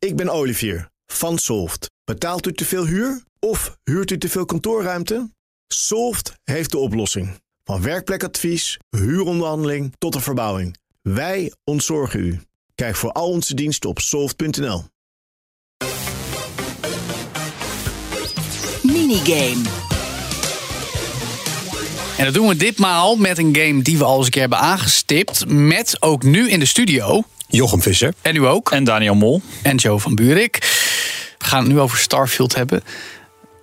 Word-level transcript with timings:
Ik 0.00 0.16
ben 0.16 0.28
Olivier 0.28 0.90
van 1.06 1.38
Solft. 1.38 1.90
Betaalt 2.04 2.46
u 2.46 2.52
te 2.52 2.64
veel 2.64 2.86
huur 2.86 3.22
of 3.38 3.76
huurt 3.84 4.10
u 4.10 4.18
te 4.18 4.28
veel 4.28 4.44
kantoorruimte? 4.44 5.30
Solft 5.66 6.32
heeft 6.44 6.70
de 6.70 6.78
oplossing. 6.78 7.40
Van 7.64 7.82
werkplekadvies, 7.82 8.78
huuronderhandeling 8.90 9.94
tot 9.98 10.12
de 10.12 10.20
verbouwing. 10.20 10.76
Wij 11.02 11.52
ontzorgen 11.64 12.20
u. 12.20 12.40
Kijk 12.74 12.96
voor 12.96 13.12
al 13.12 13.28
onze 13.28 13.54
diensten 13.54 13.90
op 13.90 13.98
soft.nl. 13.98 14.84
Minigame. 18.82 19.62
En 22.16 22.24
dat 22.24 22.34
doen 22.34 22.48
we 22.48 22.56
ditmaal 22.56 23.16
met 23.16 23.38
een 23.38 23.56
game 23.56 23.82
die 23.82 23.98
we 23.98 24.04
al 24.04 24.16
eens 24.16 24.24
een 24.26 24.32
keer 24.32 24.40
hebben 24.40 24.58
aangestipt. 24.58 25.46
Met 25.46 26.02
ook 26.02 26.22
nu 26.22 26.50
in 26.50 26.58
de 26.58 26.66
studio. 26.66 27.24
Jochem 27.50 27.82
Visser. 27.82 28.12
En 28.22 28.36
u 28.36 28.46
ook. 28.46 28.70
En 28.70 28.84
Daniel 28.84 29.14
Mol. 29.14 29.42
En 29.62 29.76
Joe 29.76 29.98
van 29.98 30.14
Buurik. 30.14 30.56
We 31.38 31.44
gaan 31.46 31.62
het 31.64 31.72
nu 31.72 31.80
over 31.80 31.98
Starfield 31.98 32.54
hebben. 32.54 32.82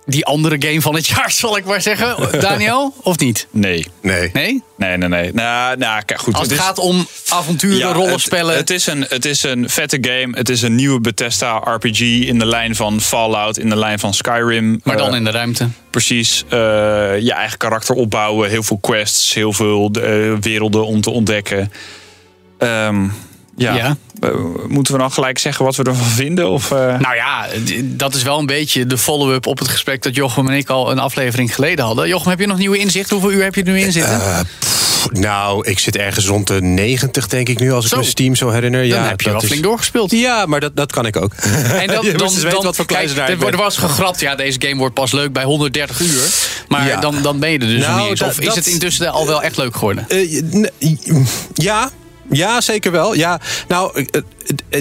Die 0.06 0.24
andere 0.24 0.56
game 0.58 0.80
van 0.80 0.94
het 0.94 1.06
jaar, 1.16 1.30
zal 1.30 1.56
ik 1.56 1.64
maar 1.64 1.80
zeggen. 1.82 2.40
Daniel, 2.40 2.94
of 3.02 3.18
niet? 3.18 3.46
Nee. 3.50 3.86
Nee. 4.02 4.30
Nee? 4.32 4.62
Nee, 4.76 4.96
nee, 4.96 5.08
nee. 5.08 5.32
Nou, 5.32 5.76
nou 5.76 6.02
kijk, 6.04 6.20
goed. 6.20 6.34
Als 6.34 6.42
het 6.42 6.52
is- 6.52 6.58
gaat 6.58 6.78
om 6.78 7.06
avonturen, 7.28 7.78
Ja, 7.78 7.92
rollenspellen. 7.92 8.50
Het, 8.56 8.68
het, 8.68 8.70
is 8.70 8.86
een, 8.86 9.06
het 9.08 9.24
is 9.24 9.42
een 9.42 9.68
vette 9.70 9.98
game. 10.00 10.36
Het 10.36 10.48
is 10.48 10.62
een 10.62 10.74
nieuwe 10.74 11.00
Bethesda 11.00 11.56
RPG 11.56 12.00
in 12.00 12.38
de 12.38 12.46
lijn 12.46 12.76
van 12.76 13.00
Fallout, 13.00 13.58
in 13.58 13.68
de 13.68 13.76
lijn 13.76 13.98
van 13.98 14.14
Skyrim. 14.14 14.80
maar 14.84 14.96
dan 14.96 15.10
Eh, 15.10 15.16
in 15.16 15.24
de 15.24 15.30
ruimte. 15.30 15.68
Precies. 15.90 16.44
eh, 16.48 16.58
je 17.20 17.32
eigen 17.32 17.58
karakter 17.58 17.94
opbouwen. 17.94 18.50
Heel 18.50 18.62
veel 18.62 18.78
quests. 18.80 19.34
Heel 19.34 19.52
veel 19.52 19.90
eh, 19.92 20.32
werelden 20.40 20.86
om 20.86 21.00
te 21.00 21.10
ontdekken. 21.10 21.72
Ehm, 22.58 23.08
ja. 23.58 23.74
Ja. 23.74 23.96
Eh, 24.20 24.30
moeten 24.68 24.92
we 24.92 24.98
dan 25.00 25.12
gelijk 25.12 25.38
zeggen 25.38 25.64
wat 25.64 25.76
we 25.76 25.82
ervan 25.82 26.04
vinden? 26.06 26.48
Of, 26.50 26.70
eh? 26.70 26.78
Nou 26.98 27.14
ja, 27.14 27.46
dat 27.82 28.14
is 28.14 28.22
wel 28.22 28.38
een 28.38 28.46
beetje 28.46 28.86
de 28.86 28.98
follow-up 28.98 29.46
op 29.46 29.58
het 29.58 29.68
gesprek 29.68 30.02
dat 30.02 30.14
Jochem 30.14 30.48
en 30.48 30.56
ik 30.56 30.68
al 30.68 30.90
een 30.90 30.98
aflevering 30.98 31.54
geleden 31.54 31.84
hadden. 31.84 32.08
Jochem, 32.08 32.30
heb 32.30 32.40
je 32.40 32.46
nog 32.46 32.58
nieuwe 32.58 32.78
inzichten? 32.78 33.16
Hoeveel 33.16 33.36
uur 33.36 33.42
heb 33.44 33.54
je 33.54 33.62
er 33.62 33.72
nu 33.72 33.80
in 33.80 33.92
zitten? 33.92 34.12
Eh, 34.20 34.40
pff, 34.58 35.08
nou, 35.10 35.68
ik 35.68 35.78
zit 35.78 35.96
ergens 35.96 36.26
rond 36.26 36.46
de 36.46 36.62
90, 36.62 37.26
denk 37.28 37.48
ik 37.48 37.58
nu, 37.60 37.72
als 37.72 37.84
ik 37.84 37.90
Zo. 37.90 37.96
me 37.96 38.04
Steam 38.04 38.34
zo 38.34 38.50
herinner. 38.50 38.88
dan 38.88 38.98
ja, 38.98 39.08
heb 39.08 39.20
je 39.20 39.24
dat 39.24 39.32
wel 39.32 39.42
is- 39.42 39.48
flink 39.48 39.62
doorgespeeld. 39.62 40.10
Ja, 40.10 40.46
maar 40.46 40.60
dat, 40.60 40.76
dat 40.76 40.92
kan 40.92 41.06
ik 41.06 41.16
ook. 41.16 41.32
En 41.34 41.86
dan, 41.86 42.04
Je 42.04 42.12
dan, 42.12 42.32
dan- 42.50 42.62
wat 42.62 42.76
voor 42.76 42.86
kijk, 42.86 42.86
kluizenaar 42.86 43.28
er 43.28 43.34
ik 43.34 43.42
er 43.50 43.56
was 43.56 43.76
gegrapt, 43.76 44.20
ja, 44.20 44.34
deze 44.34 44.60
game 44.60 44.76
wordt 44.76 44.94
pas 44.94 45.12
leuk 45.12 45.32
bij 45.32 45.44
130 45.44 46.00
uur. 46.00 46.22
Maar 46.68 46.86
Ja. 46.86 47.00
dan, 47.00 47.22
dan 47.22 47.38
ben 47.38 47.50
je 47.50 47.58
er 47.58 47.66
dus 47.66 47.80
Nou, 47.86 48.00
niet 48.00 48.08
eens. 48.10 48.18
dat- 48.18 48.28
Of 48.28 48.38
is 48.40 48.46
dat- 48.46 48.54
het 48.54 48.66
intussen 48.66 49.12
al 49.12 49.26
wel 49.26 49.42
echt 49.42 49.56
leuk 49.56 49.74
geworden? 49.74 50.04
Eh, 50.08 50.44
ja, 51.54 51.90
ja, 52.30 52.60
zeker 52.60 52.92
wel. 52.92 53.14
Ja, 53.14 53.40
nou, 53.68 54.04
eh, 54.10 54.20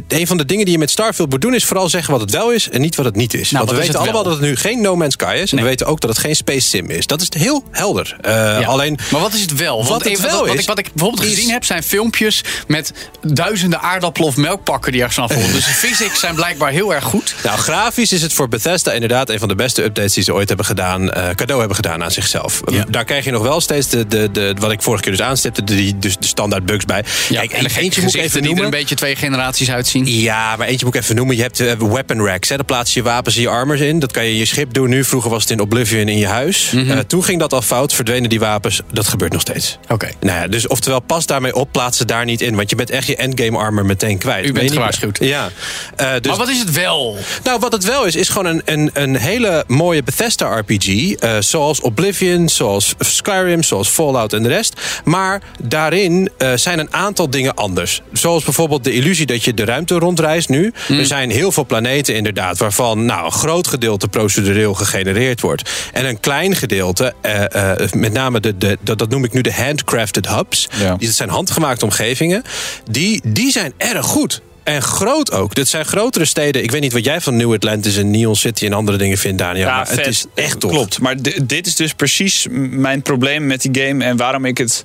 een 0.07 0.27
van 0.27 0.37
de 0.37 0.45
dingen 0.45 0.63
die 0.65 0.73
je 0.73 0.79
met 0.79 0.89
Starfield 0.91 1.29
moet 1.29 1.41
doen... 1.41 1.53
is 1.53 1.65
vooral 1.65 1.89
zeggen 1.89 2.11
wat 2.11 2.21
het 2.21 2.31
wel 2.31 2.51
is 2.51 2.69
en 2.69 2.81
niet 2.81 2.95
wat 2.95 3.05
het 3.05 3.15
niet 3.15 3.33
is. 3.33 3.51
Nou, 3.51 3.65
Want 3.65 3.77
we 3.77 3.83
weten 3.83 3.99
allemaal 3.99 4.23
wel? 4.23 4.31
dat 4.31 4.41
het 4.41 4.49
nu 4.49 4.55
geen 4.55 4.81
No 4.81 4.95
Man's 4.95 5.13
Sky 5.13 5.39
is. 5.41 5.49
En 5.49 5.55
Nee. 5.55 5.63
we 5.63 5.69
weten 5.69 5.87
ook 5.87 5.99
dat 6.01 6.09
het 6.09 6.19
geen 6.19 6.35
Space 6.35 6.67
Sim 6.67 6.89
is. 6.89 7.05
Dat 7.07 7.21
is 7.21 7.27
heel 7.37 7.63
helder. 7.71 8.17
Eh, 8.21 8.31
Ja. 8.33 8.63
Alleen, 8.65 8.97
maar 9.11 9.21
wat 9.21 9.33
is 9.33 9.41
het 9.41 9.55
wel? 9.55 9.75
Want 9.77 9.89
wat 9.89 10.03
het 10.03 10.19
wel 10.21 10.29
wat, 10.39 10.47
wat 10.47 10.55
is, 10.55 10.61
ik, 10.61 10.67
wat 10.67 10.79
ik 10.79 10.89
bijvoorbeeld 10.93 11.23
is- 11.27 11.33
gezien 11.35 11.49
heb, 11.51 11.63
zijn 11.65 11.83
filmpjes 11.83 12.41
met 12.67 12.91
duizenden 13.21 13.81
aardappelen 13.81 14.27
of 14.27 14.37
melkpakken 14.37 14.91
die 14.91 15.01
ergens 15.01 15.19
afvallen. 15.19 15.51
dus 15.51 15.65
de 15.65 15.71
physics 15.87 16.19
zijn 16.19 16.35
blijkbaar 16.35 16.71
heel 16.71 16.93
erg 16.93 17.03
goed. 17.03 17.35
Nou, 17.43 17.57
grafisch 17.57 18.11
is 18.11 18.21
het 18.21 18.33
voor 18.33 18.47
Bethesda 18.49 18.91
inderdaad 18.91 19.29
een 19.29 19.39
van 19.39 19.47
de 19.47 19.55
beste 19.55 19.83
updates 19.83 20.13
die 20.13 20.23
ze 20.23 20.33
ooit 20.33 20.47
hebben 20.47 20.65
gedaan, 20.65 21.11
eh, 21.11 21.29
cadeau 21.29 21.59
hebben 21.59 21.75
gedaan 21.75 22.03
aan 22.03 22.11
zichzelf. 22.11 22.61
Ja. 22.71 22.85
Daar 22.89 23.05
krijg 23.05 23.23
je 23.25 23.31
nog 23.31 23.41
wel 23.41 23.61
steeds 23.61 23.89
de, 23.89 24.07
de, 24.07 24.31
de, 24.31 24.55
wat 24.59 24.71
ik 24.71 24.81
vorige 24.81 25.03
keer 25.03 25.11
dus 25.11 25.21
aanstipte, 25.21 25.63
die- 25.63 25.97
dus 25.99 26.17
de 26.19 26.27
standaard 26.27 26.65
bugs 26.65 26.85
bij. 26.85 27.03
Ja, 27.29 27.39
Kijk, 27.39 27.51
en 27.51 27.65
eentje 27.65 28.01
moet 28.01 28.15
ik 28.15 28.21
even 28.21 28.39
er 28.41 28.47
een 28.49 28.53
noemen. 28.53 28.69
beetje 28.71 28.95
twee 28.95 29.15
generaties 29.15 29.56
uitzien. 29.65 30.07
Ja, 30.07 30.55
maar 30.55 30.67
eentje 30.67 30.85
moet 30.85 30.95
ik 30.95 31.01
even 31.01 31.15
noemen. 31.15 31.35
Je 31.35 31.41
hebt 31.41 31.59
eh, 31.59 31.73
weapon 31.73 32.25
racks. 32.25 32.49
Hè. 32.49 32.55
Daar 32.55 32.65
plaats 32.65 32.93
je 32.93 33.01
wapens 33.03 33.35
en 33.35 33.41
je 33.41 33.49
armors 33.49 33.79
in. 33.79 33.99
Dat 33.99 34.11
kan 34.11 34.23
je 34.23 34.29
in 34.31 34.35
je 34.37 34.45
schip 34.45 34.73
doen 34.73 34.89
nu. 34.89 35.03
Vroeger 35.03 35.29
was 35.29 35.41
het 35.41 35.51
in 35.51 35.59
Oblivion 35.59 36.07
in 36.07 36.17
je 36.17 36.27
huis. 36.27 36.71
Mhm. 36.71 36.91
Eh, 36.91 36.99
toen 36.99 37.23
ging 37.23 37.39
dat 37.39 37.53
al 37.53 37.61
fout. 37.61 37.93
Verdwenen 37.93 38.29
die 38.29 38.39
wapens. 38.39 38.81
Dat 38.91 39.07
gebeurt 39.07 39.31
nog 39.31 39.41
steeds. 39.41 39.77
Oké. 39.89 40.09
Nou 40.19 40.39
ja, 40.39 40.47
dus 40.47 40.67
oftewel, 40.67 40.99
pas 40.99 41.25
daarmee 41.25 41.55
op. 41.55 41.71
Plaats 41.71 41.97
ze 41.97 42.05
daar 42.05 42.25
niet 42.25 42.41
in. 42.41 42.55
Want 42.55 42.69
je 42.69 42.75
bent 42.75 42.89
echt 42.89 43.07
je 43.07 43.15
endgame 43.15 43.57
armor 43.57 43.85
meteen 43.85 44.17
kwijt. 44.17 44.41
U 44.41 44.43
Ben 44.43 44.53
bent 44.53 44.63
niet- 44.65 44.73
gewaarschuwd. 44.73 45.17
Ja. 45.21 45.49
Eh, 45.95 46.11
dus 46.21 46.27
Maar 46.27 46.37
wat 46.37 46.49
is 46.49 46.59
het 46.59 46.71
wel? 46.71 47.17
nou, 47.43 47.59
wat 47.59 47.71
het 47.71 47.83
wel 47.83 48.05
is, 48.05 48.15
is 48.15 48.29
gewoon 48.29 48.45
een, 48.45 48.61
een, 48.65 48.89
een 48.93 49.15
hele 49.15 49.63
mooie 49.67 50.03
Bethesda-RPG. 50.03 51.13
eh, 51.13 51.35
zoals 51.39 51.81
Oblivion, 51.81 52.49
zoals 52.49 52.93
Skyrim, 52.99 53.63
zoals 53.63 53.87
Fallout 53.89 54.33
en 54.33 54.43
de 54.43 54.49
rest. 54.49 54.81
Maar 55.03 55.41
daarin 55.63 56.29
zijn 56.55 56.79
een 56.79 56.93
aantal 56.93 57.29
dingen 57.29 57.55
anders. 57.55 58.01
Zoals 58.13 58.43
bijvoorbeeld 58.43 58.83
de 58.83 58.91
illusie 58.93 59.25
dat 59.25 59.43
je 59.43 59.46
de 59.53 59.65
ruimte 59.65 59.95
rondreist 59.95 60.49
nu. 60.49 60.73
Er 60.89 61.05
zijn 61.05 61.29
heel 61.29 61.51
veel 61.51 61.65
planeten 61.65 62.15
inderdaad... 62.15 62.57
waarvan 62.57 63.05
nou, 63.05 63.25
een 63.25 63.31
groot 63.31 63.67
gedeelte 63.67 64.07
procedureel 64.07 64.73
gegenereerd 64.73 65.41
wordt. 65.41 65.69
En 65.93 66.05
een 66.05 66.19
klein 66.19 66.55
gedeelte, 66.55 67.13
eh, 67.21 67.71
eh, 67.71 67.91
met 67.91 68.13
name 68.13 68.39
de, 68.39 68.57
de, 68.57 68.77
dat, 68.81 68.99
dat 68.99 69.09
noem 69.09 69.23
ik 69.23 69.33
nu 69.33 69.41
de 69.41 69.53
handcrafted 69.53 70.27
hubs... 70.27 70.67
Ja. 70.79 70.95
die 70.95 71.07
dat 71.07 71.15
zijn 71.15 71.29
handgemaakte 71.29 71.85
omgevingen... 71.85 72.43
die, 72.91 73.21
die 73.23 73.51
zijn 73.51 73.73
erg 73.77 74.05
goed. 74.05 74.41
En 74.63 74.81
groot 74.81 75.31
ook. 75.31 75.55
Dit 75.55 75.67
zijn 75.67 75.85
grotere 75.85 76.25
steden. 76.25 76.63
Ik 76.63 76.71
weet 76.71 76.81
niet 76.81 76.93
wat 76.93 77.05
jij 77.05 77.21
van 77.21 77.35
New 77.35 77.53
Atlantis 77.53 77.97
en 77.97 78.11
Neon 78.11 78.35
City 78.35 78.65
en 78.65 78.73
andere 78.73 78.97
dingen 78.97 79.17
vindt, 79.17 79.37
Daniel. 79.37 79.65
maar 79.65 79.87
vet. 79.87 79.97
het 79.97 80.07
is 80.07 80.25
echt 80.35 80.59
tof. 80.59 80.71
Klopt. 80.71 80.99
Maar 80.99 81.21
di- 81.21 81.39
dit 81.43 81.67
is 81.67 81.75
dus 81.75 81.93
precies 81.93 82.47
mijn 82.51 83.01
probleem 83.01 83.45
met 83.45 83.61
die 83.61 83.83
game 83.83 84.03
en 84.03 84.17
waarom 84.17 84.45
ik 84.45 84.57
het. 84.57 84.83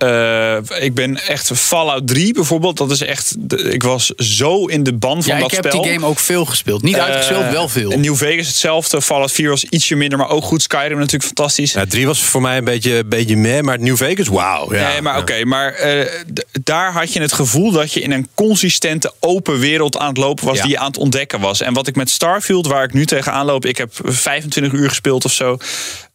Eh, 0.00 0.56
ik 0.84 0.94
ben 0.94 1.26
echt 1.26 1.50
Fallout 1.54 2.06
3 2.06 2.32
bijvoorbeeld. 2.32 2.76
Dat 2.76 2.90
is 2.90 3.00
echt. 3.02 3.34
de- 3.38 3.56
Ik 3.72 3.82
was 3.82 4.06
zo 4.16 4.64
in 4.66 4.82
de 4.82 4.92
ban 4.92 5.22
van 5.22 5.34
Ja, 5.34 5.40
dat 5.40 5.50
ik 5.50 5.56
heb 5.56 5.66
spel. 5.66 5.82
die 5.82 5.92
game 5.92 6.06
ook 6.06 6.18
veel 6.18 6.44
gespeeld. 6.44 6.82
Niet 6.82 6.96
uitgespeeld, 6.98 7.42
Eh, 7.44 7.50
wel 7.50 7.68
veel. 7.68 7.90
New 7.98 8.14
Vegas 8.16 8.46
hetzelfde. 8.46 9.02
Fallout 9.02 9.32
4 9.32 9.48
was 9.48 9.64
ietsje 9.64 9.94
minder, 9.96 10.18
maar 10.18 10.28
ook 10.28 10.44
goed. 10.44 10.62
Skyrim 10.62 10.96
natuurlijk 10.98 11.24
fantastisch. 11.24 11.72
Nou, 11.72 11.86
drie 11.86 12.06
was 12.06 12.18
voor 12.22 12.40
mij 12.40 12.56
een 12.58 12.64
beetje, 12.64 12.96
een 12.96 13.08
beetje 13.08 13.36
meh, 13.36 13.60
maar 13.60 13.78
New 13.80 13.96
Vegas, 13.96 14.28
wauw. 14.28 14.74
Ja. 14.74 14.88
nee, 14.88 15.00
maar 15.02 15.14
Ja. 15.14 15.20
oké. 15.20 15.44
maar 15.44 15.72
eh, 15.74 16.06
daar 16.64 16.92
had 16.92 17.12
je 17.12 17.20
het 17.20 17.32
gevoel 17.32 17.70
dat 17.70 17.92
je 17.92 18.00
in 18.00 18.12
een 18.12 18.28
consistente 18.34 19.12
open 19.20 19.58
wereld 19.58 19.96
aan 19.98 20.08
het 20.08 20.16
lopen 20.16 20.44
was 20.46 20.56
Ja. 20.56 20.62
die 20.62 20.70
je 20.72 20.78
aan 20.78 20.86
het 20.86 20.98
ontdekken 20.98 21.40
was. 21.40 21.60
En 21.60 21.72
wat 21.74 21.86
ik 21.86 21.96
met 21.96 22.10
Starfield, 22.10 22.66
waar 22.66 22.84
ik 22.84 22.92
nu 22.92 23.06
tegenaan 23.06 23.46
loop, 23.46 23.66
ik 23.66 23.76
heb 23.76 23.90
25 24.02 24.72
uur 24.72 24.88
gespeeld 24.88 25.24
of 25.24 25.32
zo. 25.32 25.56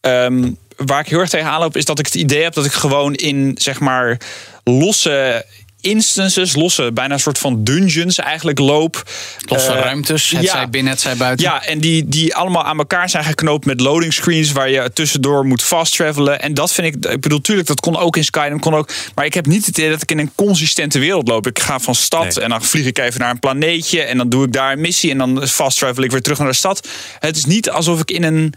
ehm, 0.02 0.52
waar 0.76 1.00
ik 1.00 1.08
heel 1.08 1.20
erg 1.20 1.30
tegenaan 1.30 1.60
loop, 1.60 1.78
is 1.78 1.86
dat 1.86 2.00
ik 2.00 2.06
het 2.06 2.16
idee 2.16 2.44
heb 2.44 2.54
dat 2.54 2.66
ik 2.66 2.72
gewoon 2.72 3.14
in 3.14 3.52
zeg 3.56 3.80
maar 3.80 4.18
losse 4.64 5.46
instances, 5.86 6.56
losse 6.56 6.92
bijna 6.94 7.14
een 7.14 7.20
soort 7.20 7.38
van 7.38 7.64
dungeons 7.64 8.18
eigenlijk 8.18 8.60
loop. 8.60 9.04
Losse 9.46 9.72
Eh, 9.72 9.80
ruimtes, 9.80 10.30
het 10.30 10.44
ja. 10.44 10.52
zij 10.52 10.70
binnen, 10.70 10.92
het 10.92 11.02
zij 11.02 11.16
buiten. 11.16 11.46
Ja, 11.46 11.64
en 11.66 11.80
die, 11.80 12.08
die 12.08 12.36
allemaal 12.36 12.64
aan 12.64 12.78
elkaar 12.78 13.10
zijn 13.10 13.24
geknoopt 13.24 13.66
met 13.66 13.80
loading 13.80 14.14
screens 14.14 14.52
waar 14.52 14.70
je 14.70 14.92
tussendoor 14.94 15.46
moet 15.46 15.64
fast 15.64 15.96
travelen. 15.96 16.42
En 16.42 16.54
dat 16.54 16.72
vind 16.72 16.96
ik, 16.96 17.12
ik 17.12 17.22
bedoel, 17.22 17.42
tuurlijk, 17.42 17.68
dat 17.68 17.80
kon 17.80 17.98
ook 17.98 18.18
in 18.18 18.24
Skyrim, 18.24 18.60
kon 18.60 18.76
ook. 18.76 18.90
Maar 19.16 19.26
ik 19.26 19.34
heb 19.34 19.46
niet 19.46 19.66
het 19.66 19.78
idee 19.78 19.90
dat 19.90 20.02
ik 20.02 20.12
in 20.12 20.20
een 20.20 20.32
consistente 20.36 21.00
wereld 21.00 21.28
loop. 21.28 21.48
Ik 21.48 21.60
ga 21.60 21.80
van 21.80 21.96
stad 21.96 22.24
Nee. 22.36 22.44
en 22.44 22.50
dan 22.50 22.64
vlieg 22.64 22.86
ik 22.86 22.98
even 22.98 23.20
naar 23.20 23.30
een 23.30 23.40
planeetje 23.40 24.02
en 24.02 24.18
dan 24.18 24.30
doe 24.30 24.46
ik 24.46 24.54
daar 24.54 24.72
een 24.72 24.82
missie 24.82 25.12
en 25.12 25.18
dan 25.18 25.48
fast 25.48 25.78
travel 25.78 26.04
ik 26.04 26.12
weer 26.12 26.22
terug 26.22 26.38
naar 26.38 26.48
de 26.48 26.54
stad. 26.54 26.88
Het 27.20 27.38
is 27.38 27.46
niet 27.46 27.70
alsof 27.70 28.00
ik 28.00 28.12
in 28.12 28.24
een 28.24 28.54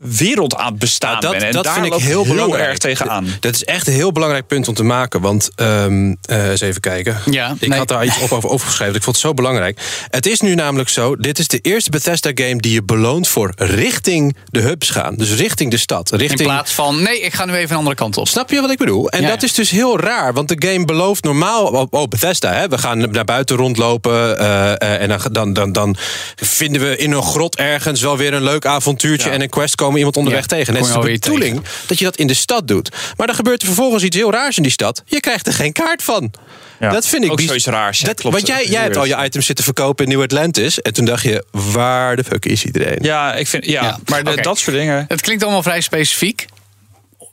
wereld 0.00 0.56
aan 0.56 0.78
bestaan 0.78 1.20
dat. 1.20 1.32
En 1.32 1.52
dat 1.52 1.64
daar 1.64 1.74
vind 1.74 1.86
ik 1.86 2.00
heel 2.00 2.24
belangrijk. 2.24 2.68
erg 2.68 2.78
tegenaan. 2.78 3.26
Dat 3.40 3.54
is 3.54 3.64
echt 3.64 3.86
een 3.86 3.92
heel 3.92 4.12
belangrijk 4.12 4.46
punt 4.46 4.68
om 4.68 4.74
te 4.74 4.82
maken. 4.82 5.20
Want, 5.20 5.50
ehm, 5.54 6.14
eh, 6.22 6.48
eens 6.48 6.60
even 6.60 6.80
kijken. 6.80 7.16
Ja, 7.30 7.54
ik 7.58 7.68
nee. 7.68 7.78
had 7.78 7.88
daar 7.88 8.04
iets 8.04 8.20
op 8.20 8.32
over 8.32 8.48
opgeschreven. 8.50 8.94
Ik 8.94 9.02
vond 9.02 9.16
het 9.16 9.24
zo 9.24 9.34
belangrijk. 9.34 9.80
Het 10.10 10.26
is 10.26 10.40
nu 10.40 10.54
namelijk 10.54 10.88
zo, 10.88 11.16
dit 11.16 11.38
is 11.38 11.48
de 11.48 11.58
eerste 11.58 11.90
Bethesda-game 11.90 12.56
die 12.56 12.72
je 12.72 12.82
beloont 12.82 13.28
voor 13.28 13.52
richting 13.56 14.36
de 14.50 14.60
hubs 14.60 14.90
gaan. 14.90 15.14
Dus 15.14 15.34
richting 15.34 15.70
de 15.70 15.76
stad. 15.76 16.12
In 16.12 16.18
Richting, 16.18 16.42
plaats 16.42 16.72
van, 16.72 17.02
nee, 17.02 17.20
ik 17.20 17.34
ga 17.34 17.44
nu 17.44 17.54
even 17.54 17.70
een 17.70 17.76
andere 17.76 17.96
kant 17.96 18.16
op. 18.16 18.28
Snap 18.28 18.50
je 18.50 18.60
wat 18.60 18.70
ik 18.70 18.78
bedoel? 18.78 19.08
En 19.08 19.22
Ja, 19.22 19.28
dat 19.28 19.42
is 19.42 19.54
dus 19.54 19.70
heel 19.70 20.00
raar, 20.00 20.32
want 20.32 20.48
de 20.48 20.68
game 20.68 20.84
belooft 20.84 21.24
normaal. 21.24 21.66
Oh, 21.66 21.86
oh, 21.90 22.08
Bethesda, 22.08 22.52
hè? 22.52 22.68
we 22.68 22.78
gaan 22.78 23.10
naar 23.10 23.24
buiten 23.24 23.56
rondlopen. 23.56 24.38
eh, 24.38 24.72
eh, 24.72 25.02
en 25.02 25.08
dan, 25.08 25.32
dan, 25.32 25.52
dan, 25.52 25.72
dan 25.72 25.96
vinden 26.36 26.82
we 26.82 26.96
in 26.96 27.12
een 27.12 27.22
grot 27.22 27.56
ergens 27.56 28.00
wel 28.00 28.16
weer 28.16 28.34
een 28.34 28.42
leuk 28.42 28.66
avontuurtje. 28.66 29.30
En 29.30 29.40
een 29.40 29.48
quest 29.48 29.74
komen 29.74 29.89
iemand 29.96 30.16
onderweg 30.16 30.40
Ja, 30.42 30.46
tegen. 30.46 30.74
En 30.74 30.80
kom 30.80 30.90
het 30.92 31.02
je 31.04 31.10
is 31.12 31.20
de 31.20 31.30
bedoeling 31.30 31.62
dat 31.86 31.98
je 31.98 32.04
dat 32.04 32.16
in 32.16 32.26
de 32.26 32.34
stad 32.34 32.68
doet. 32.68 32.90
Maar 33.16 33.26
dan 33.26 33.36
gebeurt 33.36 33.60
er 33.60 33.66
vervolgens 33.66 34.02
iets 34.02 34.16
heel 34.16 34.30
raars 34.32 34.56
in 34.56 34.62
die 34.62 34.72
stad. 34.72 35.02
Je 35.06 35.20
krijgt 35.20 35.46
er 35.46 35.52
geen 35.52 35.72
kaart 35.72 36.02
van. 36.02 36.32
Ja. 36.80 36.90
Dat 36.92 37.06
vind 37.06 37.24
ik 37.24 37.30
Ook 37.32 37.40
zoiets 37.40 37.66
raars, 37.66 38.00
Dat, 38.00 38.20
klopt. 38.20 38.34
Want 38.36 38.46
jij, 38.46 38.66
jij 38.66 38.82
hebt 38.82 38.96
al 38.96 39.04
je 39.04 39.16
items 39.24 39.46
zitten 39.46 39.64
verkopen 39.64 40.04
in 40.04 40.10
New 40.10 40.22
Atlantis. 40.22 40.80
En 40.80 40.92
toen 40.92 41.04
dacht 41.04 41.22
je, 41.22 41.44
waar 41.50 42.16
de 42.16 42.24
fuck 42.24 42.44
is 42.46 42.64
iedereen? 42.64 42.98
Ja, 43.02 43.34
ik 43.34 43.46
vind, 43.46 43.64
ja, 43.64 43.82
Ja, 43.82 43.98
maar 44.06 44.24
de- 44.24 44.42
dat 44.42 44.58
soort 44.58 44.76
dingen. 44.76 45.04
Het 45.08 45.20
klinkt 45.20 45.42
allemaal 45.42 45.62
vrij 45.62 45.80
specifiek. 45.80 46.46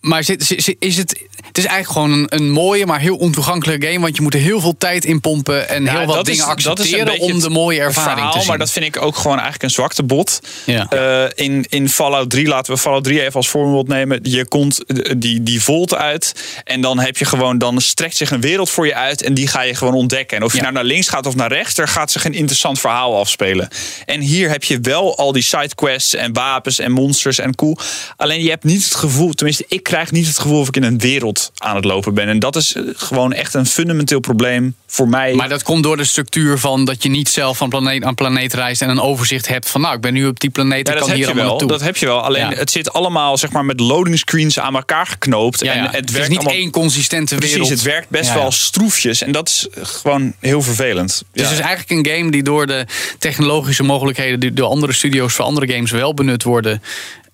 maar 0.02 0.24
zit- 0.24 0.76
is 0.80 0.98
het, 0.98 1.22
het 1.58 1.66
is 1.66 1.72
eigenlijk 1.72 2.08
gewoon 2.08 2.28
een, 2.30 2.44
een 2.44 2.52
mooie, 2.52 2.86
maar 2.86 3.00
heel 3.00 3.16
ontoegankelijke 3.16 3.86
game. 3.88 4.00
Want 4.00 4.16
je 4.16 4.22
moet 4.22 4.34
er 4.34 4.40
heel 4.40 4.60
veel 4.62 4.76
tijd 4.78 5.06
in 5.06 5.20
pompen 5.22 5.70
en 5.70 5.84
Ja, 5.84 5.98
heel 5.98 6.06
wat 6.06 6.26
dingen 6.26 6.42
is- 6.42 6.48
accepteren 6.50 7.20
om 7.20 7.40
de 7.40 7.50
mooie 7.50 7.80
ervaring 7.80 8.14
verhaal, 8.14 8.32
te 8.32 8.38
zien. 8.40 8.48
Maar 8.48 8.58
dat 8.58 8.72
vind 8.72 8.86
ik 8.86 9.02
ook 9.02 9.16
gewoon 9.16 9.32
eigenlijk 9.34 9.64
een 9.64 9.70
zwakte 9.70 10.04
bot. 10.04 10.40
Ja. 10.66 10.90
Eh, 10.90 11.46
in, 11.46 11.66
in 11.70 11.90
Fallout 11.90 12.30
3, 12.30 12.48
laten 12.48 12.74
we 12.74 12.80
Fallout 12.80 13.04
3 13.04 13.22
even 13.22 13.34
als 13.34 13.50
voorbeeld 13.50 13.88
nemen. 13.88 14.20
Je 14.24 14.46
komt 14.48 14.84
die, 15.18 15.44
die 15.44 15.62
volt 15.64 15.94
uit. 15.96 16.34
En 16.64 16.82
dan 16.82 17.00
heb 17.00 17.18
je 17.18 17.26
gewoon, 17.26 17.58
dan 17.58 17.82
strekt 17.82 18.18
zich 18.18 18.32
een 18.32 18.42
wereld 18.42 18.70
voor 18.70 18.86
je 18.86 18.96
uit. 18.96 19.22
En 19.22 19.34
die 19.34 19.48
ga 19.48 19.62
je 19.62 19.76
gewoon 19.76 19.94
ontdekken. 19.94 20.38
En 20.38 20.44
of 20.44 20.52
je 20.52 20.58
Ja. 20.58 20.64
nou 20.64 20.74
naar 20.76 20.84
links 20.84 21.10
gaat 21.10 21.26
of 21.26 21.36
naar 21.36 21.52
rechts, 21.52 21.78
er 21.78 21.88
gaat 21.88 22.12
zich 22.12 22.26
een 22.26 22.34
interessant 22.34 22.80
verhaal 22.80 23.18
afspelen. 23.20 23.68
En 24.06 24.22
hier 24.22 24.50
heb 24.50 24.64
je 24.64 24.80
wel 24.82 25.18
al 25.18 25.32
die 25.32 25.44
sidequests 25.44 26.16
en 26.16 26.34
wapens 26.34 26.80
en 26.80 26.92
monsters 26.92 27.40
en 27.40 27.56
cool. 27.56 27.78
Alleen 28.18 28.44
je 28.44 28.50
hebt 28.50 28.64
niet 28.64 28.84
het 28.84 28.96
gevoel, 28.96 29.34
tenminste, 29.34 29.66
ik 29.68 29.84
krijg 29.84 30.12
niet 30.12 30.28
het 30.28 30.40
gevoel 30.40 30.60
of 30.60 30.68
ik 30.68 30.76
in 30.76 30.84
een 30.84 30.98
wereld 30.98 31.47
aan 31.58 31.76
het 31.76 31.86
lopen 31.86 32.14
ben. 32.14 32.28
En 32.28 32.40
dat 32.40 32.56
is 32.56 32.74
eh, 32.76 32.84
gewoon 32.96 33.34
echt 33.34 33.54
een 33.54 33.66
fundamenteel 33.66 34.20
probleem 34.20 34.76
voor 34.88 35.08
mij. 35.10 35.34
Maar 35.34 35.50
dat 35.50 35.64
komt 35.64 35.84
door 35.84 35.98
de 35.98 36.04
structuur 36.04 36.58
van 36.58 36.86
dat 36.86 37.04
je 37.04 37.10
niet 37.10 37.30
zelf 37.30 37.58
van 37.58 37.70
planeet 37.70 38.04
aan 38.04 38.16
planeet 38.16 38.54
reist 38.54 38.82
en 38.82 38.90
een 38.90 39.00
overzicht 39.00 39.48
hebt 39.48 39.70
van 39.70 39.82
nou, 39.82 39.96
ik 39.96 40.02
ben 40.02 40.14
nu 40.14 40.28
op 40.28 40.40
die 40.40 40.50
planeet, 40.50 40.88
Ja, 40.88 40.94
ik 40.94 41.00
dat 41.00 41.00
kan 41.00 41.08
heb 41.08 41.18
hier 41.18 41.26
je 41.26 41.32
allemaal 41.32 41.44
wel. 41.50 41.52
naartoe. 41.60 41.78
Dat 41.78 41.82
heb 41.88 41.98
je 41.98 42.06
wel. 42.06 42.22
Alleen 42.22 42.50
Ja. 42.50 42.56
het 42.58 42.72
zit 42.72 42.94
allemaal 42.94 43.38
zeg 43.38 43.52
maar, 43.52 43.66
met 43.66 43.80
loading 43.80 44.18
screens 44.18 44.60
aan 44.60 44.76
elkaar 44.76 45.06
geknoopt. 45.08 45.60
ja, 45.64 45.74
en 45.74 45.84
ja. 45.84 45.90
het, 45.92 46.10
is 46.10 46.16
werkt 46.16 46.30
niet 46.30 46.38
allemaal, 46.38 46.56
één 46.58 46.72
consistente 46.72 47.36
wereld. 47.36 47.52
Precies, 47.58 47.70
het 47.74 47.82
werkt 47.82 48.10
best 48.10 48.28
Ja, 48.30 48.34
ja. 48.34 48.40
wel 48.40 48.52
stroefjes. 48.52 49.22
En 49.22 49.32
dat 49.32 49.48
is 49.50 49.68
gewoon 49.82 50.34
heel 50.40 50.62
vervelend. 50.62 51.08
Dus 51.08 51.44
Ja. 51.44 51.50
het 51.50 51.52
is 51.60 51.66
eigenlijk 51.66 52.08
een 52.08 52.14
game 52.18 52.32
die 52.32 52.44
door 52.44 52.68
de 52.68 52.86
technologische 53.20 53.84
mogelijkheden 53.84 54.40
die 54.40 54.54
door 54.54 54.68
andere 54.70 54.94
studio's 54.94 55.34
voor 55.34 55.46
andere 55.46 55.74
games 55.74 55.92
wel 55.92 56.14
benut 56.14 56.44
worden. 56.44 56.82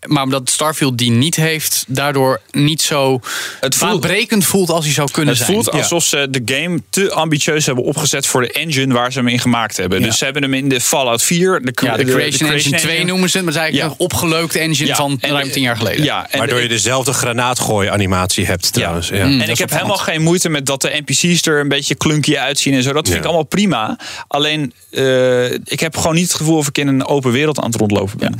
Maar 0.05 0.23
omdat 0.23 0.50
Starfield 0.50 0.97
die 0.97 1.11
niet 1.11 1.35
heeft, 1.35 1.83
daardoor 1.88 2.41
niet 2.51 2.81
zo 2.81 3.19
Het 3.59 3.75
voelt- 3.75 3.91
baanbrekend 3.91 4.45
voelt 4.45 4.69
als 4.69 4.85
hij 4.85 4.94
zou 4.94 5.11
kunnen 5.11 5.33
Het 5.35 5.44
zijn. 5.44 5.51
voelt 5.53 5.71
alsof 5.71 6.03
ze 6.03 6.27
de 6.29 6.41
game 6.55 6.81
te 6.89 7.11
ambitieus 7.11 7.65
hebben 7.65 7.83
opgezet 7.83 8.27
voor 8.27 8.41
de 8.41 8.51
engine 8.51 8.94
waar 8.94 9.11
ze 9.11 9.17
hem 9.19 9.27
in 9.27 9.39
gemaakt 9.39 9.77
hebben. 9.77 10.00
Ja. 10.00 10.05
Dus 10.05 10.17
ze 10.17 10.23
hebben 10.23 10.41
hem 10.44 10.53
in 10.53 10.69
de 10.69 10.81
Fallout 10.81 11.23
4, 11.23 11.61
de, 11.61 11.71
ja, 11.83 11.97
de 11.97 12.03
Creation, 12.03 12.50
Engine 12.50 12.77
2 12.77 13.05
noemen 13.05 13.29
ze 13.29 13.38
het, 13.38 13.45
maar 13.45 13.53
het 13.53 13.61
is 13.63 13.69
eigenlijk 13.69 13.75
Ja. 14.00 14.05
een 14.05 14.11
opgeleukte 14.11 14.59
engine 14.59 14.88
Ja, 14.88 14.95
van 14.95 15.17
en- 15.21 15.29
ruim 15.31 15.51
tien 15.51 15.61
jaar 15.61 15.77
geleden. 15.77 16.03
Ja, 16.06 16.27
en 16.31 16.38
Waardoor 16.38 16.57
de- 16.57 16.63
je 16.63 16.69
dezelfde 16.69 17.13
granaatgooi-animatie 17.13 18.45
hebt 18.45 18.73
trouwens. 18.73 19.07
Ja. 19.07 19.25
Mm. 19.25 19.41
En 19.41 19.49
ik 19.49 19.57
heb 19.57 19.69
helemaal 19.69 19.97
geen 19.97 20.21
moeite 20.21 20.49
met 20.49 20.65
dat 20.65 20.81
de 20.81 21.01
NPC's 21.06 21.45
er 21.47 21.59
een 21.59 21.67
beetje 21.67 21.95
klunky 21.95 22.38
uitzien 22.38 22.73
en 22.73 22.83
zo. 22.83 22.94
Dat 22.94 23.03
vind 23.03 23.13
Ja. 23.13 23.19
ik 23.19 23.25
allemaal 23.25 23.44
prima. 23.45 23.97
Alleen, 24.27 24.73
eh, 24.91 25.51
ik 25.51 25.79
heb 25.79 25.97
gewoon 25.97 26.15
niet 26.15 26.27
het 26.27 26.33
gevoel 26.33 26.57
of 26.57 26.67
ik 26.67 26.77
in 26.77 26.88
een 26.88 27.06
open 27.06 27.31
wereld 27.31 27.59
aan 27.59 27.65
het 27.65 27.75
rondlopen 27.75 28.17
ben. 28.17 28.39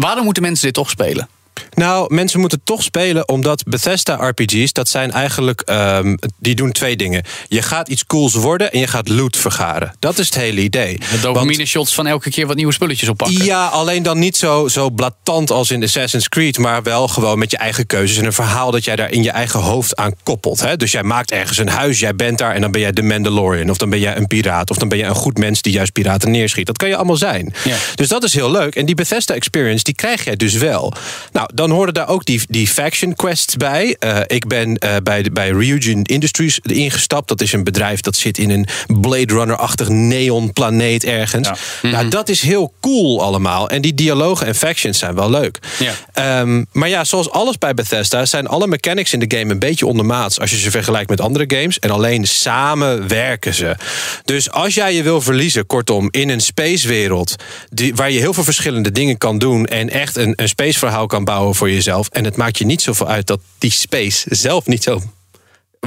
Waarom 0.00 0.24
moeten 0.24 0.42
mensen 0.42 0.64
dit 0.64 0.74
toch 0.74 0.90
spelen? 0.90 1.28
Nou, 1.74 2.14
mensen 2.14 2.40
moeten 2.40 2.60
toch 2.64 2.82
spelen 2.82 3.28
omdat 3.28 3.62
Bethesda 3.64 4.14
RPG's, 4.28 4.72
dat 4.72 4.88
zijn 4.88 5.10
eigenlijk, 5.10 5.60
ehm, 5.60 6.16
die 6.38 6.54
doen 6.54 6.72
twee 6.72 6.96
dingen. 6.96 7.24
Je 7.48 7.62
gaat 7.62 7.88
iets 7.88 8.06
cools 8.06 8.34
worden 8.34 8.72
en 8.72 8.80
je 8.80 8.86
gaat 8.86 9.08
loot 9.08 9.36
vergaren. 9.36 9.94
Dat 9.98 10.18
is 10.18 10.26
het 10.26 10.34
hele 10.34 10.60
idee. 10.60 10.98
De 10.98 11.06
Want- 11.10 11.22
dopamine 11.22 11.66
shots 11.66 11.94
van 11.94 12.06
elke 12.06 12.30
keer 12.30 12.46
wat 12.46 12.56
nieuwe 12.56 12.72
spulletjes 12.72 13.08
oppakken. 13.08 13.44
Ja, 13.44 13.66
alleen 13.66 14.02
dan 14.02 14.18
niet 14.18 14.36
zo, 14.36 14.68
zo 14.68 14.90
blatant 14.90 15.50
als 15.50 15.70
in 15.70 15.82
Assassin's 15.82 16.28
Creed, 16.28 16.58
maar 16.58 16.82
wel 16.82 17.08
gewoon 17.08 17.38
met 17.38 17.50
je 17.50 17.56
eigen 17.56 17.86
keuzes 17.86 18.16
en 18.18 18.24
een 18.24 18.32
verhaal 18.32 18.70
dat 18.70 18.84
jij 18.84 18.96
daar 18.96 19.10
in 19.10 19.22
je 19.22 19.30
eigen 19.30 19.60
hoofd 19.60 19.96
aan 19.96 20.12
koppelt. 20.22 20.60
Hè? 20.60 20.76
Dus 20.76 20.92
jij 20.92 21.02
maakt 21.02 21.30
ergens 21.30 21.58
een 21.58 21.68
huis, 21.68 22.00
jij 22.00 22.16
bent 22.16 22.38
daar 22.38 22.54
en 22.54 22.60
dan 22.60 22.70
ben 22.70 22.80
jij 22.80 22.92
de 22.92 23.02
Mandalorian, 23.02 23.70
of 23.70 23.76
dan 23.76 23.90
ben 23.90 23.98
jij 24.00 24.16
een 24.16 24.26
piraat, 24.26 24.70
of 24.70 24.76
dan 24.76 24.88
ben 24.88 24.98
jij 24.98 25.08
een 25.08 25.14
goed 25.14 25.38
mens 25.38 25.62
die 25.62 25.72
juist 25.72 25.92
piraten 25.92 26.30
neerschiet. 26.30 26.66
Dat 26.66 26.78
kan 26.78 26.88
je 26.88 26.96
allemaal 26.96 27.16
zijn. 27.16 27.54
Ja. 27.64 27.76
Dus 27.94 28.08
dat 28.08 28.24
is 28.24 28.34
heel 28.34 28.50
leuk. 28.50 28.74
En 28.74 28.86
die 28.86 28.94
Bethesda 28.94 29.34
experience, 29.34 29.84
die 29.84 29.94
krijg 29.94 30.24
jij 30.24 30.36
dus 30.36 30.54
wel. 30.54 30.92
Nou, 31.32 31.49
dan 31.54 31.70
horen 31.70 31.94
daar 31.94 32.08
ook 32.08 32.24
die, 32.24 32.40
die 32.48 32.68
faction 32.68 33.14
quests 33.14 33.56
bij. 33.56 33.96
Eh, 33.98 34.18
ik 34.26 34.46
ben 34.46 34.76
eh, 34.78 34.96
bij, 35.02 35.22
de- 35.22 35.30
bij 35.30 35.50
Ryujin 35.50 36.02
Industries 36.02 36.58
ingestapt. 36.62 37.28
Dat 37.28 37.40
is 37.40 37.52
een 37.52 37.64
bedrijf 37.64 38.00
dat 38.00 38.16
zit 38.16 38.38
in 38.38 38.50
een 38.50 38.66
Blade 39.00 39.34
Runner-achtig 39.34 39.88
neon 39.88 40.52
planeet 40.52 41.04
ergens. 41.04 41.48
Ja. 41.82 41.90
Nou, 41.90 42.08
dat 42.08 42.28
is 42.28 42.40
heel 42.42 42.72
cool 42.80 43.22
allemaal. 43.22 43.68
En 43.68 43.82
die 43.82 43.94
dialogen 43.94 44.46
en 44.46 44.54
factions 44.54 44.98
zijn 44.98 45.14
wel 45.14 45.30
leuk. 45.30 45.58
Ja. 45.78 45.92
Ehm, 46.12 46.64
maar 46.72 46.88
ja, 46.88 47.04
zoals 47.04 47.30
alles 47.30 47.58
bij 47.58 47.74
Bethesda 47.74 48.24
zijn 48.26 48.46
alle 48.46 48.66
mechanics 48.66 49.12
in 49.12 49.18
de 49.28 49.36
game 49.38 49.50
een 49.52 49.58
beetje 49.58 49.86
ondermaats 49.86 50.40
als 50.40 50.50
je 50.50 50.56
ze 50.58 50.70
vergelijkt 50.70 51.10
met 51.10 51.20
andere 51.20 51.44
games. 51.56 51.78
En 51.78 51.90
alleen 51.90 52.26
samen 52.26 53.08
werken 53.08 53.54
ze. 53.54 53.76
Dus 54.24 54.50
als 54.50 54.74
jij 54.74 54.94
je 54.94 55.02
wil 55.02 55.20
verliezen, 55.20 55.66
kortom, 55.66 56.08
in 56.10 56.28
een 56.28 56.40
spacewereld 56.40 57.34
die, 57.70 57.94
waar 57.94 58.10
je 58.10 58.18
heel 58.18 58.34
veel 58.34 58.44
verschillende 58.44 58.92
dingen 58.92 59.18
kan 59.18 59.38
doen 59.38 59.66
en 59.66 59.90
echt 59.90 60.16
een, 60.16 60.32
een 60.36 60.48
spaceverhaal 60.48 61.06
kan 61.06 61.24
voor 61.50 61.70
jezelf. 61.70 62.08
En 62.08 62.24
het 62.24 62.36
maakt 62.36 62.58
je 62.58 62.64
niet 62.64 62.82
zoveel 62.82 63.08
uit 63.08 63.26
dat 63.26 63.40
die 63.58 63.70
space 63.70 64.26
zelf 64.30 64.66
niet 64.66 64.82
zo 64.82 65.00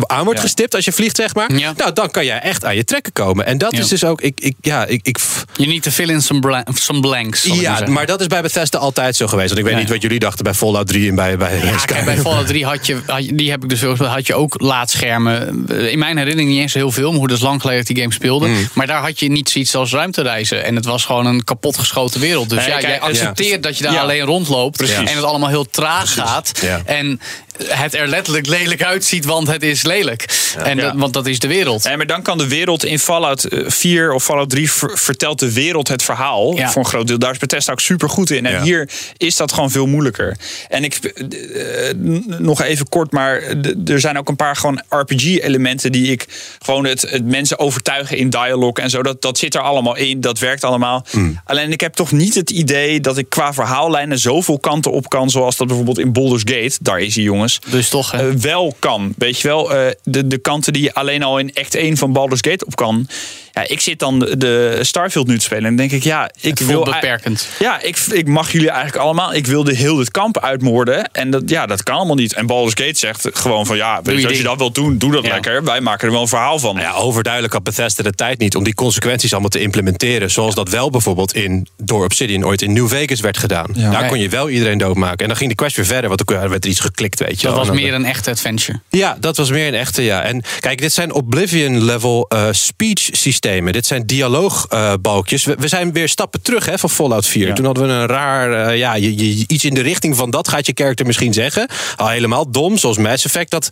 aan 0.02 0.24
wordt 0.24 0.40
Ja. 0.40 0.46
gestipt 0.46 0.76
als 0.76 0.86
je 0.86 0.92
vliegt, 0.92 1.16
zeg 1.16 1.36
maar. 1.36 1.56
Ja. 1.56 1.74
Nou, 1.78 1.94
dan 1.94 2.12
kan 2.12 2.26
jij 2.26 2.40
echt 2.40 2.66
aan 2.66 2.76
je 2.76 2.84
trekken 2.84 3.14
komen. 3.14 3.46
En 3.46 3.58
dat 3.58 3.72
Ja. 3.72 3.80
is 3.80 3.88
dus 3.88 4.04
ook. 4.04 4.22
Ik, 4.22 4.40
ik, 4.40 4.56
ja, 4.62 4.86
ik, 4.86 5.00
ik, 5.04 5.18
Je 5.56 5.66
niet 5.68 5.84
te 5.84 5.92
fill 5.92 6.10
in 6.10 6.22
some, 6.22 6.40
bla- 6.40 6.66
some 6.74 7.00
blanks. 7.00 7.44
ja, 7.44 7.86
maar 7.88 8.06
dat 8.06 8.22
is 8.22 8.28
bij 8.28 8.42
Bethesda 8.42 8.78
altijd 8.78 9.16
zo 9.16 9.28
geweest. 9.28 9.48
Want 9.48 9.60
ik 9.60 9.66
weet 9.66 9.76
niet 9.82 9.90
wat 9.90 10.02
jullie 10.02 10.20
dachten 10.20 10.44
bij 10.44 10.54
Fallout 10.54 10.88
3 10.88 11.10
en 11.10 11.16
bij, 11.16 11.38
bij 11.38 11.60
kijk, 11.86 12.06
bij 12.06 12.18
Fallout 12.18 12.48
3 12.48 12.66
had 12.66 12.86
je, 12.86 13.02
had 13.06 13.22
die 13.34 13.50
heb 13.52 13.64
ik 13.64 13.70
dus 13.70 13.82
wel 13.82 13.96
had 13.98 14.28
je 14.28 14.36
ook 14.36 14.62
laadschermen. 14.62 15.66
In 15.90 16.00
mijn 16.00 16.18
herinnering 16.18 16.50
niet 16.52 16.60
eens 16.62 16.74
heel 16.74 16.92
veel, 16.92 17.10
maar 17.10 17.20
hoe 17.20 17.28
dat 17.28 17.38
is 17.38 17.44
lang 17.44 17.62
geleden 17.62 17.86
die 17.86 17.98
game 17.98 18.14
speelde. 18.14 18.48
Mm. 18.48 18.68
Maar 18.74 18.88
daar 18.88 19.02
had 19.02 19.20
je 19.20 19.30
niet 19.30 19.50
zoiets 19.50 19.76
als 19.76 19.92
ruimtereizen. 19.92 20.64
En 20.64 20.76
het 20.76 20.86
was 20.86 21.06
gewoon 21.06 21.26
een 21.26 21.44
kapotgeschoten 21.44 22.20
wereld. 22.20 22.50
Dus 22.50 22.58
Nee, 22.60 22.68
ja, 22.68 22.74
kijk, 22.78 22.88
jij 22.88 23.00
accepteert 23.02 23.64
dat 23.64 23.78
je 23.78 23.84
daar 23.84 23.98
alleen 24.00 24.22
rondloopt. 24.26 24.78
Precies. 24.78 24.96
En 24.98 25.16
het 25.16 25.24
allemaal 25.24 25.50
heel 25.50 25.66
traag 25.70 26.14
gaat. 26.14 26.52
En 26.86 27.20
het 27.68 27.94
er 27.94 28.08
letterlijk 28.08 28.48
lelijk 28.48 28.84
uitziet, 28.84 29.26
want 29.26 29.48
het 29.48 29.64
is 29.64 29.84
lelijk. 29.84 30.52
En 30.58 30.76
Ja. 30.78 30.82
dat, 30.84 30.94
want 30.96 31.14
dat 31.14 31.28
is 31.28 31.40
de 31.40 31.48
wereld. 31.48 31.84
Nee, 31.84 31.98
maar 31.98 32.06
dan 32.08 32.22
kan 32.22 32.38
de 32.38 32.48
wereld 32.48 32.86
in 32.86 33.00
Fallout 33.00 33.44
eh, 33.44 33.70
4 33.70 34.14
of 34.14 34.24
Fallout 34.24 34.50
3 34.50 34.72
ver- 34.72 34.98
vertelt 34.98 35.40
de 35.40 35.54
wereld 35.54 35.88
het 35.88 36.04
verhaal 36.04 36.56
Ja. 36.56 36.72
voor 36.72 36.82
een 36.84 36.88
groot 36.90 37.08
deel. 37.08 37.20
Daar 37.20 37.32
is 37.32 37.38
Bethesda 37.38 37.72
ook 37.72 37.80
super 37.80 38.10
goed 38.10 38.30
in. 38.32 38.46
En 38.46 38.52
Ja. 38.52 38.62
hier 38.62 38.90
is 39.18 39.36
dat 39.36 39.52
gewoon 39.54 39.72
veel 39.72 39.86
moeilijker. 39.88 40.38
En 40.70 40.84
ik 40.84 40.94
eh, 40.96 41.90
eh, 41.90 41.96
nog 42.38 42.62
even 42.62 42.90
kort, 42.90 43.12
maar 43.12 43.42
er 43.86 44.00
zijn 44.00 44.18
ook 44.18 44.30
een 44.30 44.36
paar 44.36 44.56
gewoon 44.56 44.82
RPG-elementen 44.90 45.92
die 45.92 46.12
ik 46.12 46.26
gewoon 46.60 46.86
het, 46.86 47.02
het 47.02 47.26
mensen 47.26 47.60
overtuigen 47.60 48.18
in 48.18 48.30
dialogue 48.30 48.84
en 48.84 48.90
zo. 48.90 49.04
Dat, 49.04 49.22
dat 49.22 49.38
zit 49.38 49.56
er 49.56 49.62
allemaal 49.62 49.96
in. 49.96 50.22
Dat 50.22 50.40
werkt 50.40 50.64
allemaal. 50.64 51.06
Hmm. 51.10 51.42
Alleen 51.46 51.72
ik 51.72 51.82
heb 51.82 51.94
toch 51.94 52.12
niet 52.12 52.36
het 52.36 52.50
idee 52.50 53.00
dat 53.00 53.18
ik 53.18 53.30
qua 53.30 53.54
verhaallijnen 53.54 54.20
zoveel 54.20 54.60
kanten 54.60 54.92
op 54.92 55.10
kan, 55.10 55.30
zoals 55.30 55.58
dat 55.58 55.68
bijvoorbeeld 55.68 56.00
in 56.00 56.12
Baldur's 56.14 56.42
Gate, 56.46 56.78
daar 56.82 57.00
is 57.00 57.16
hij 57.16 57.24
jongens, 57.44 57.72
Dus 57.72 57.90
toch, 57.90 58.12
hè? 58.12 58.30
eh, 58.30 58.36
wel 58.36 58.76
kan. 58.80 59.14
Weet 59.18 59.40
je 59.40 59.48
wel, 59.48 59.74
eh, 59.76 59.92
de, 60.04 60.28
de 60.28 60.38
kanten 60.38 60.74
die 60.74 60.82
je 60.82 60.94
alleen 60.94 61.24
al 61.24 61.40
in 61.40 61.52
act 61.54 61.76
1 61.76 61.98
van 61.98 62.14
Baldur's 62.14 62.42
Gate 62.42 62.66
op 62.66 62.76
kan. 62.76 63.08
Ja, 63.56 63.64
ik 63.68 63.80
zit 63.80 64.00
dan 64.00 64.20
de, 64.20 64.78
Starfield 64.82 65.28
nu 65.28 65.38
te 65.38 65.44
spelen 65.44 65.64
en 65.64 65.76
dan 65.76 65.88
denk 65.88 65.92
ik, 65.92 66.04
ja, 66.04 66.30
ik 66.42 66.58
Het 66.58 66.66
wil... 66.66 66.84
beperkend. 66.84 67.48
Ja, 67.60 67.82
ik, 67.82 67.98
ik 67.98 68.28
mag 68.28 68.52
jullie 68.52 68.70
eigenlijk 68.70 69.04
allemaal. 69.04 69.34
Ik 69.34 69.48
wilde 69.48 69.76
heel 69.76 69.96
dit 69.96 70.12
kamp 70.12 70.40
uitmoorden. 70.40 71.12
En 71.12 71.30
dat, 71.32 71.42
ja, 71.46 71.66
dat 71.66 71.84
kan 71.84 71.96
allemaal 71.96 72.16
niet. 72.16 72.34
En 72.34 72.46
Baldur's 72.46 72.86
Gate 72.86 72.98
zegt 73.00 73.30
gewoon 73.34 73.66
van 73.66 73.76
ja, 73.78 74.02
weet 74.04 74.22
je 74.22 74.28
als 74.28 74.38
je 74.38 74.44
dat 74.44 74.58
wilt 74.58 74.76
doen, 74.76 74.98
doe 74.98 75.12
dat 75.12 75.26
Ja. 75.26 75.34
lekker. 75.34 75.64
Wij 75.64 75.82
maken 75.82 76.06
er 76.08 76.14
wel 76.14 76.22
een 76.22 76.28
verhaal 76.28 76.60
van. 76.60 76.76
Nou 76.76 76.88
ja, 76.88 76.94
overduidelijk 76.94 77.54
had 77.54 77.64
Bethesda 77.64 78.04
de 78.04 78.12
tijd 78.12 78.40
niet 78.40 78.56
om 78.56 78.64
die 78.64 78.74
consequenties 78.74 79.32
allemaal 79.32 79.50
te 79.50 79.62
implementeren. 79.62 80.32
Zoals 80.32 80.56
dat 80.56 80.70
wel 80.70 80.90
bijvoorbeeld 80.90 81.34
in, 81.34 81.68
door 81.78 82.04
Obsidian 82.04 82.46
ooit 82.46 82.62
in 82.62 82.74
New 82.74 82.88
Vegas 82.88 83.20
werd 83.20 83.38
gedaan. 83.38 83.68
Daar 83.74 84.08
kon 84.08 84.20
je 84.20 84.30
wel 84.30 84.50
iedereen 84.50 84.78
doodmaken. 84.78 85.18
En 85.20 85.28
dan 85.28 85.38
ging 85.38 85.50
de 85.50 85.56
quest 85.56 85.76
weer 85.76 85.86
verder, 85.86 86.10
want 86.10 86.26
dan 86.28 86.50
werd 86.50 86.64
er 86.64 86.70
iets 86.70 86.80
geklikt, 86.80 87.20
weet 87.20 87.42
je 87.42 87.48
Dat 87.48 87.56
wel. 87.56 87.66
was 87.66 87.76
meer 87.76 87.94
een 87.94 88.06
echte 88.06 88.30
adventure. 88.30 88.80
Ja, 88.90 89.18
dat 89.20 89.38
was 89.38 89.50
meer 89.50 89.68
een 89.68 89.74
echte, 89.74 90.02
ja. 90.02 90.22
En 90.24 90.44
kijk, 90.60 90.82
dit 90.82 90.94
zijn 90.94 91.14
Oblivion-level 91.14 92.26
eh, 92.30 92.48
speech 92.52 93.00
systemen. 93.00 93.42
Dit 93.44 93.86
zijn 93.86 94.06
dialoogbalkjes. 94.06 95.44
we, 95.44 95.56
we 95.60 95.68
zijn 95.68 95.94
weer 95.94 96.10
stappen 96.10 96.42
terug 96.42 96.66
hè, 96.66 96.78
van 96.80 96.90
Fallout 96.90 97.26
4. 97.26 97.48
Ja. 97.48 97.54
Toen 97.54 97.66
hadden 97.66 97.88
we 97.88 97.94
een 97.94 98.08
raar, 98.08 98.68
eh, 98.68 98.78
ja, 98.78 98.94
je, 98.96 99.38
je- 99.38 99.44
iets 99.48 99.66
in 99.66 99.74
de 99.74 99.82
richting 99.82 100.16
van 100.16 100.30
dat 100.30 100.48
gaat 100.48 100.66
je 100.66 100.72
character 100.76 101.06
misschien 101.06 101.34
zeggen. 101.34 101.68
Al 101.96 102.10
helemaal 102.10 102.52
dom, 102.52 102.78
zoals 102.78 102.98
Mass 102.98 103.26
Effect 103.26 103.52
dat 103.52 103.70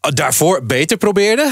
daarvoor 0.00 0.64
beter 0.66 0.96
probeerde 0.96 1.50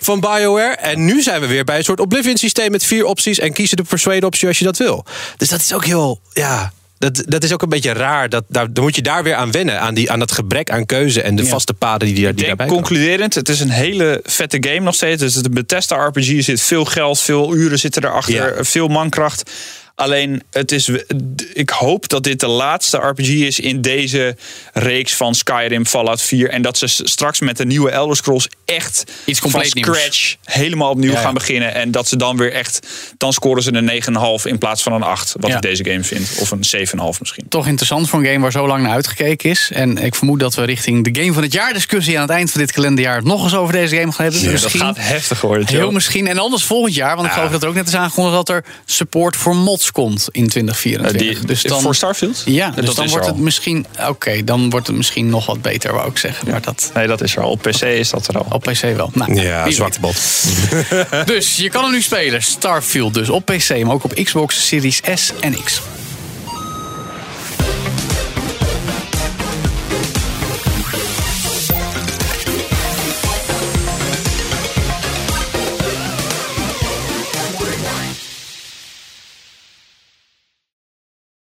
van 0.00 0.20
BioWare. 0.20 0.76
En 0.76 1.04
nu 1.04 1.22
zijn 1.22 1.40
we 1.40 1.46
weer 1.46 1.64
bij 1.64 1.76
een 1.78 1.84
soort 1.84 2.00
Oblivion-systeem 2.00 2.70
met 2.70 2.84
vier 2.84 3.04
opties 3.04 3.38
en 3.38 3.52
kiezen 3.52 3.76
de 3.76 3.82
persuade-optie 3.82 4.48
als 4.48 4.58
je 4.58 4.64
dat 4.64 4.76
wil. 4.76 5.04
Dus 5.36 5.48
dat 5.48 5.60
is 5.60 5.72
ook 5.72 5.84
heel, 5.84 6.20
ja... 6.32 6.72
Dat, 6.98 7.22
dat 7.26 7.44
is 7.44 7.52
ook 7.52 7.62
een 7.62 7.68
beetje 7.68 7.92
raar. 7.92 8.28
Dat, 8.28 8.44
daar, 8.48 8.72
dan 8.72 8.84
moet 8.84 8.96
je 8.96 9.02
daar 9.02 9.22
weer 9.22 9.34
aan 9.34 9.50
wennen. 9.50 9.80
Aan, 9.80 9.94
die, 9.94 10.10
aan 10.10 10.18
dat 10.18 10.32
gebrek 10.32 10.70
aan 10.70 10.86
keuze 10.86 11.22
en 11.22 11.36
de 11.36 11.46
vaste 11.46 11.74
paden 11.74 12.06
die, 12.06 12.14
die, 12.14 12.22
die 12.24 12.30
Ik 12.30 12.36
denk 12.36 12.46
daarbij 12.48 12.66
concluderend, 12.76 13.34
het 13.34 13.48
is 13.48 13.60
een 13.60 13.70
hele 13.70 14.20
vette 14.24 14.56
game 14.60 14.80
nog 14.80 14.94
steeds. 14.94 15.22
Het 15.22 15.30
is 15.30 15.36
een 15.36 15.50
Bethesda 15.54 16.06
RPG, 16.06 16.36
er 16.36 16.42
zit 16.42 16.60
veel 16.60 16.84
geld, 16.84 17.20
veel 17.20 17.54
uren 17.54 17.78
zitten 17.78 18.04
erachter, 18.04 18.56
Ja. 18.56 18.64
veel 18.64 18.88
mankracht. 18.88 19.50
Alleen, 19.98 20.42
het 20.50 20.72
is, 20.72 20.90
ik 21.52 21.70
hoop 21.70 22.08
dat 22.08 22.22
dit 22.24 22.40
de 22.40 22.46
laatste 22.46 22.96
RPG 22.96 23.28
is 23.28 23.60
in 23.60 23.80
deze 23.80 24.36
reeks 24.72 25.14
van 25.14 25.34
Skyrim, 25.34 25.86
Fallout 25.86 26.22
4. 26.22 26.50
En 26.50 26.62
dat 26.62 26.78
ze 26.78 26.86
straks 26.88 27.40
met 27.40 27.56
de 27.56 27.66
nieuwe 27.66 27.90
Elder 27.90 28.16
Scrolls 28.16 28.48
echt 28.64 29.04
Iets 29.24 29.40
compleet 29.40 29.68
van 29.72 29.82
nieuws. 29.82 29.96
scratch 29.98 30.36
helemaal 30.44 30.90
opnieuw 30.90 31.10
Ja, 31.10 31.16
ja. 31.16 31.22
gaan 31.22 31.34
beginnen. 31.34 31.74
En 31.74 31.90
dat 31.90 32.08
ze 32.08 32.16
dan 32.16 32.36
weer 32.36 32.52
echt, 32.52 32.86
dan 33.16 33.32
scoren 33.32 33.62
ze 33.62 33.74
een 33.74 34.02
9,5 34.40 34.44
in 34.46 34.58
plaats 34.58 34.82
van 34.82 34.92
een 34.92 35.02
8. 35.02 35.34
Wat 35.40 35.50
Ja. 35.50 35.56
ik 35.56 35.62
deze 35.62 35.84
game 35.84 36.04
vind. 36.04 36.28
Of 36.40 36.50
een 36.50 36.64
7,5 36.64 37.20
misschien. 37.20 37.48
Toch 37.48 37.66
interessant 37.66 38.08
voor 38.08 38.18
een 38.18 38.26
game 38.26 38.38
waar 38.38 38.52
zo 38.52 38.66
lang 38.66 38.82
naar 38.82 38.92
uitgekeken 38.92 39.50
is. 39.50 39.70
En 39.72 39.96
ik 39.98 40.14
vermoed 40.14 40.40
dat 40.40 40.54
we 40.54 40.64
richting 40.64 41.04
de 41.12 41.20
Game 41.20 41.32
van 41.32 41.42
het 41.42 41.52
Jaar 41.52 41.72
discussie 41.72 42.16
aan 42.16 42.22
het 42.22 42.30
eind 42.30 42.50
van 42.50 42.60
dit 42.60 42.72
kalenderjaar 42.72 43.16
het 43.16 43.24
nog 43.24 43.42
eens 43.44 43.54
over 43.54 43.72
deze 43.72 43.96
game 43.96 44.12
gaan 44.12 44.24
hebben. 44.32 44.50
misschien. 44.52 44.78
Dat 44.80 44.86
gaat 44.96 44.96
heftig 45.06 45.40
worden. 45.40 45.66
Heel 45.68 45.90
misschien. 45.90 46.26
En 46.26 46.38
anders 46.38 46.64
volgend 46.64 46.94
jaar, 46.94 47.14
want 47.16 47.26
ik 47.28 47.32
geloof 47.32 47.50
dat 47.50 47.62
er 47.62 47.68
ook 47.68 47.74
net 47.74 47.88
is 47.88 47.94
aangekondigd 47.94 48.36
dat 48.36 48.48
er 48.48 48.64
support 48.84 49.36
voor 49.36 49.56
mods 49.56 49.87
komt 49.92 50.28
in 50.30 50.48
2024. 50.48 51.20
Eh, 51.30 51.36
die- 51.38 51.46
dus 51.46 51.62
dan, 51.62 51.80
voor 51.80 51.94
Starfield? 51.94 52.42
Ja, 52.44 52.68
Eh, 52.68 52.74
dus 52.76 52.84
dat 52.86 52.96
dan 52.96 53.08
wordt 53.08 53.26
het 53.26 53.34
al. 53.34 53.40
misschien. 53.42 53.86
Oké, 54.08 54.44
dan 54.44 54.70
wordt 54.70 54.86
het 54.86 54.96
misschien 54.96 55.28
nog 55.28 55.46
wat 55.46 55.62
beter, 55.62 55.92
wou 55.92 56.08
ik 56.10 56.18
zeggen. 56.18 56.50
Maar 56.50 56.62
dat 56.62 56.90
Nee, 56.94 57.06
dat 57.06 57.20
is 57.20 57.36
er 57.36 57.42
al. 57.42 57.50
Op 57.50 57.62
PC 57.62 57.82
is 57.82 58.10
dat 58.10 58.26
er 58.28 58.38
al. 58.38 58.46
op 58.50 58.62
PC 58.62 58.80
wel. 58.96 59.10
Nou, 59.14 59.40
Ja, 59.40 59.64
weet. 59.64 60.00
bot. 60.00 60.16
Dus 61.26 61.56
je 61.56 61.68
kan 61.70 61.82
hem 61.82 61.92
nu 61.92 62.02
spelen. 62.02 62.42
Starfield 62.42 63.14
dus 63.14 63.28
op 63.28 63.44
PC, 63.44 63.68
maar 63.84 63.94
ook 63.94 64.04
op 64.04 64.14
Xbox 64.24 64.66
Series 64.66 65.00
S 65.14 65.32
en 65.40 65.56
X. 65.64 65.80